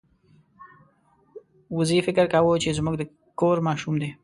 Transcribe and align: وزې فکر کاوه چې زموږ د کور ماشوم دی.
وزې 1.77 1.99
فکر 2.07 2.25
کاوه 2.33 2.53
چې 2.63 2.69
زموږ 2.79 2.95
د 2.97 3.03
کور 3.39 3.57
ماشوم 3.67 3.95
دی. 4.01 4.09